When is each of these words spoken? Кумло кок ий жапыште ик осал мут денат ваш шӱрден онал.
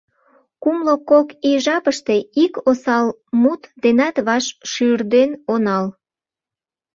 Кумло 0.61 0.95
кок 1.09 1.27
ий 1.49 1.57
жапыште 1.65 2.15
ик 2.43 2.53
осал 2.69 3.07
мут 3.41 3.61
денат 3.83 4.15
ваш 4.27 4.45
шӱрден 4.71 5.31
онал. 5.53 5.85